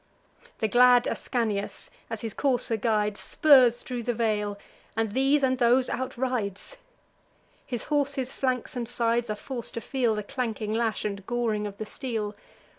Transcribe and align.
The 0.61 0.67
glad 0.67 1.05
Ascanius, 1.07 1.91
as 2.09 2.21
his 2.21 2.33
courser 2.33 2.75
guides, 2.75 3.19
Spurs 3.19 3.83
thro' 3.83 4.01
the 4.01 4.15
vale, 4.15 4.57
and 4.97 5.11
these 5.11 5.43
and 5.43 5.59
those 5.59 5.89
outrides. 5.91 6.77
His 7.67 7.83
horse's 7.83 8.33
flanks 8.33 8.75
and 8.75 8.87
sides 8.89 9.29
are 9.29 9.35
forc'd 9.35 9.75
to 9.75 9.79
feel 9.81 10.15
The 10.15 10.23
clanking 10.23 10.73
lash, 10.73 11.05
and 11.05 11.23
goring 11.27 11.67
of 11.67 11.77
the 11.77 11.85
steel. 11.85 12.33